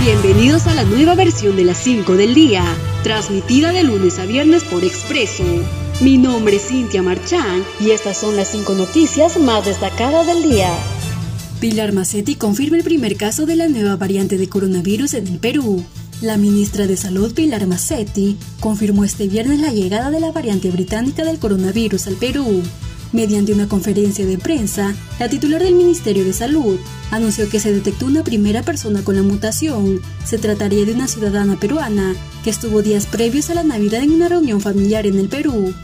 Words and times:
Bienvenidos 0.00 0.66
a 0.66 0.74
la 0.74 0.84
nueva 0.84 1.14
versión 1.14 1.56
de 1.56 1.64
las 1.64 1.76
5 1.76 2.16
del 2.16 2.32
día, 2.32 2.64
transmitida 3.02 3.70
de 3.70 3.84
lunes 3.84 4.18
a 4.18 4.24
viernes 4.24 4.64
por 4.64 4.82
Expreso. 4.82 5.44
Mi 6.00 6.16
nombre 6.16 6.56
es 6.56 6.68
Cintia 6.68 7.02
Marchán 7.02 7.62
y 7.78 7.90
estas 7.90 8.16
son 8.16 8.34
las 8.34 8.48
5 8.48 8.72
noticias 8.76 9.38
más 9.38 9.66
destacadas 9.66 10.26
del 10.26 10.42
día. 10.42 10.72
Pilar 11.60 11.92
Macetti 11.92 12.34
confirma 12.36 12.78
el 12.78 12.82
primer 12.82 13.18
caso 13.18 13.44
de 13.44 13.56
la 13.56 13.68
nueva 13.68 13.96
variante 13.96 14.38
de 14.38 14.48
coronavirus 14.48 15.12
en 15.12 15.26
el 15.26 15.38
Perú. 15.38 15.84
La 16.22 16.38
ministra 16.38 16.86
de 16.86 16.96
Salud 16.96 17.34
Pilar 17.34 17.66
Macetti 17.66 18.38
confirmó 18.58 19.04
este 19.04 19.28
viernes 19.28 19.60
la 19.60 19.70
llegada 19.70 20.10
de 20.10 20.20
la 20.20 20.32
variante 20.32 20.70
británica 20.70 21.24
del 21.24 21.38
coronavirus 21.38 22.06
al 22.06 22.14
Perú. 22.14 22.62
Mediante 23.12 23.52
una 23.52 23.66
conferencia 23.66 24.24
de 24.24 24.38
prensa, 24.38 24.94
la 25.18 25.28
titular 25.28 25.62
del 25.62 25.74
Ministerio 25.74 26.24
de 26.24 26.32
Salud 26.32 26.78
anunció 27.10 27.48
que 27.48 27.58
se 27.58 27.72
detectó 27.72 28.06
una 28.06 28.22
primera 28.22 28.62
persona 28.62 29.02
con 29.02 29.16
la 29.16 29.22
mutación. 29.22 30.00
Se 30.24 30.38
trataría 30.38 30.84
de 30.84 30.92
una 30.92 31.08
ciudadana 31.08 31.58
peruana 31.58 32.14
que 32.44 32.50
estuvo 32.50 32.82
días 32.82 33.06
previos 33.06 33.50
a 33.50 33.54
la 33.54 33.64
Navidad 33.64 34.04
en 34.04 34.12
una 34.12 34.28
reunión 34.28 34.60
familiar 34.60 35.06
en 35.06 35.18
el 35.18 35.28
Perú. 35.28 35.74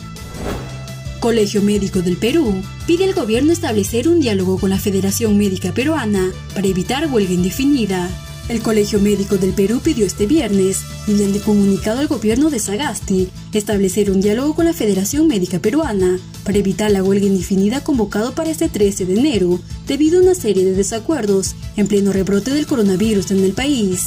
Colegio 1.18 1.62
Médico 1.62 2.02
del 2.02 2.16
Perú 2.16 2.62
pide 2.86 3.04
al 3.04 3.14
gobierno 3.14 3.52
establecer 3.52 4.06
un 4.06 4.20
diálogo 4.20 4.58
con 4.58 4.70
la 4.70 4.78
Federación 4.78 5.36
Médica 5.36 5.72
Peruana 5.72 6.30
para 6.54 6.68
evitar 6.68 7.12
huelga 7.12 7.32
indefinida. 7.32 8.08
El 8.48 8.62
Colegio 8.62 9.00
Médico 9.00 9.38
del 9.38 9.50
Perú 9.50 9.80
pidió 9.82 10.06
este 10.06 10.26
viernes, 10.26 10.82
mediante 11.08 11.40
comunicado 11.40 11.98
al 11.98 12.06
gobierno 12.06 12.48
de 12.48 12.60
Sagasti, 12.60 13.28
establecer 13.52 14.08
un 14.08 14.20
diálogo 14.20 14.54
con 14.54 14.66
la 14.66 14.72
Federación 14.72 15.26
Médica 15.26 15.58
Peruana 15.58 16.20
para 16.44 16.58
evitar 16.58 16.92
la 16.92 17.02
huelga 17.02 17.26
indefinida 17.26 17.82
convocado 17.82 18.36
para 18.36 18.50
este 18.50 18.68
13 18.68 19.04
de 19.06 19.18
enero, 19.18 19.58
debido 19.88 20.20
a 20.20 20.22
una 20.22 20.34
serie 20.36 20.64
de 20.64 20.74
desacuerdos 20.74 21.56
en 21.76 21.88
pleno 21.88 22.12
rebrote 22.12 22.54
del 22.54 22.68
coronavirus 22.68 23.32
en 23.32 23.42
el 23.42 23.52
país. 23.52 24.04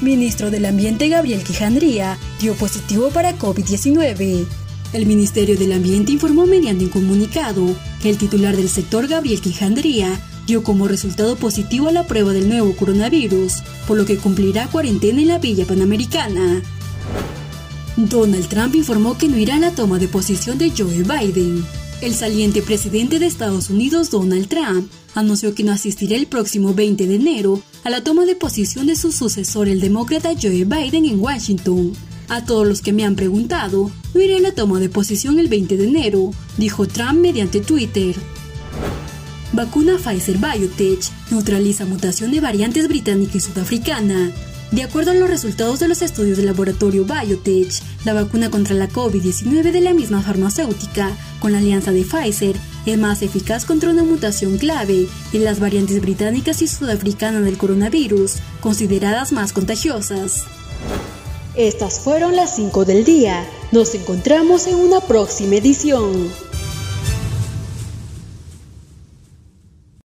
Ministro 0.00 0.50
del 0.50 0.66
Ambiente 0.66 1.08
Gabriel 1.08 1.44
Quijandría 1.44 2.18
dio 2.40 2.54
positivo 2.54 3.10
para 3.10 3.38
COVID-19. 3.38 4.46
El 4.94 5.06
Ministerio 5.06 5.56
del 5.56 5.72
Ambiente 5.72 6.10
informó 6.10 6.44
mediante 6.46 6.86
un 6.86 6.90
comunicado 6.90 7.76
que 8.02 8.10
el 8.10 8.18
titular 8.18 8.56
del 8.56 8.68
sector 8.68 9.06
Gabriel 9.06 9.40
Quijandría 9.40 10.20
dio 10.50 10.64
como 10.64 10.88
resultado 10.88 11.36
positivo 11.36 11.86
a 11.86 11.92
la 11.92 12.08
prueba 12.08 12.32
del 12.32 12.48
nuevo 12.48 12.74
coronavirus, 12.74 13.62
por 13.86 13.96
lo 13.96 14.04
que 14.04 14.16
cumplirá 14.16 14.66
cuarentena 14.66 15.20
en 15.22 15.28
la 15.28 15.38
Villa 15.38 15.64
Panamericana. 15.64 16.60
Donald 17.96 18.48
Trump 18.48 18.74
informó 18.74 19.16
que 19.16 19.28
no 19.28 19.38
irá 19.38 19.54
a 19.54 19.60
la 19.60 19.70
toma 19.70 20.00
de 20.00 20.08
posición 20.08 20.58
de 20.58 20.72
Joe 20.76 21.04
Biden. 21.04 21.64
El 22.00 22.16
saliente 22.16 22.62
presidente 22.62 23.20
de 23.20 23.26
Estados 23.26 23.70
Unidos, 23.70 24.10
Donald 24.10 24.48
Trump, 24.48 24.90
anunció 25.14 25.54
que 25.54 25.62
no 25.62 25.70
asistirá 25.70 26.16
el 26.16 26.26
próximo 26.26 26.74
20 26.74 27.06
de 27.06 27.14
enero 27.14 27.62
a 27.84 27.90
la 27.90 28.02
toma 28.02 28.24
de 28.24 28.34
posición 28.34 28.88
de 28.88 28.96
su 28.96 29.12
sucesor, 29.12 29.68
el 29.68 29.78
demócrata 29.80 30.30
Joe 30.30 30.64
Biden, 30.64 31.04
en 31.04 31.20
Washington. 31.20 31.92
A 32.28 32.44
todos 32.44 32.66
los 32.66 32.82
que 32.82 32.92
me 32.92 33.04
han 33.04 33.14
preguntado, 33.14 33.88
no 34.14 34.20
iré 34.20 34.38
a 34.38 34.40
la 34.40 34.52
toma 34.52 34.80
de 34.80 34.88
posición 34.88 35.38
el 35.38 35.46
20 35.46 35.76
de 35.76 35.84
enero, 35.86 36.32
dijo 36.56 36.88
Trump 36.88 37.20
mediante 37.20 37.60
Twitter. 37.60 38.16
Vacuna 39.52 39.98
Pfizer 39.98 40.38
Biotech 40.38 41.10
neutraliza 41.30 41.84
mutación 41.84 42.30
de 42.30 42.40
variantes 42.40 42.86
británica 42.86 43.36
y 43.36 43.40
sudafricana. 43.40 44.30
De 44.70 44.84
acuerdo 44.84 45.10
a 45.10 45.14
los 45.14 45.28
resultados 45.28 45.80
de 45.80 45.88
los 45.88 46.02
estudios 46.02 46.36
del 46.36 46.46
laboratorio 46.46 47.04
Biotech, 47.04 47.82
la 48.04 48.12
vacuna 48.12 48.48
contra 48.50 48.76
la 48.76 48.88
COVID-19 48.88 49.72
de 49.72 49.80
la 49.80 49.92
misma 49.92 50.22
farmacéutica, 50.22 51.10
con 51.40 51.50
la 51.50 51.58
alianza 51.58 51.90
de 51.90 52.04
Pfizer, 52.04 52.54
es 52.86 52.96
más 52.96 53.22
eficaz 53.22 53.64
contra 53.64 53.90
una 53.90 54.04
mutación 54.04 54.56
clave 54.56 55.08
en 55.32 55.44
las 55.44 55.58
variantes 55.58 56.00
británicas 56.00 56.62
y 56.62 56.68
sudafricanas 56.68 57.42
del 57.42 57.58
coronavirus, 57.58 58.36
consideradas 58.60 59.32
más 59.32 59.52
contagiosas. 59.52 60.44
Estas 61.56 61.98
fueron 61.98 62.36
las 62.36 62.54
5 62.54 62.84
del 62.84 63.04
día. 63.04 63.44
Nos 63.72 63.96
encontramos 63.96 64.68
en 64.68 64.76
una 64.76 65.00
próxima 65.00 65.56
edición. 65.56 66.30